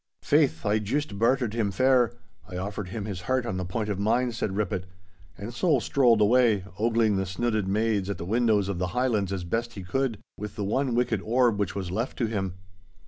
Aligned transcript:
'Faith, 0.23 0.65
I 0.65 0.79
juist 0.79 1.19
bartered 1.19 1.53
him 1.53 1.69
fair. 1.69 2.13
I 2.49 2.57
offered 2.57 2.87
him 2.87 3.05
his 3.05 3.21
heart 3.21 3.45
on 3.45 3.57
the 3.57 3.65
point 3.65 3.87
of 3.87 3.99
mine!' 3.99 4.31
said 4.31 4.55
Rippett, 4.55 4.87
and 5.37 5.53
so 5.53 5.77
strolled 5.77 6.21
away, 6.21 6.65
ogling 6.79 7.17
the 7.17 7.25
snooded 7.27 7.67
maids 7.67 8.09
at 8.09 8.17
the 8.17 8.25
windows 8.25 8.67
of 8.67 8.79
the 8.79 8.87
high 8.97 9.05
lands 9.05 9.31
as 9.31 9.43
best 9.43 9.73
he 9.73 9.83
could, 9.83 10.17
with 10.39 10.55
the 10.55 10.65
one 10.65 10.95
wicked 10.95 11.21
orb 11.21 11.59
which 11.59 11.75
was 11.75 11.91
left 11.91 12.17
to 12.17 12.25
him. 12.25 12.55